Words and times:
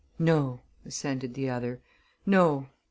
"No," 0.17 0.61
assented 0.83 1.35
the 1.35 1.47
other. 1.51 1.79
"No. 2.25 2.69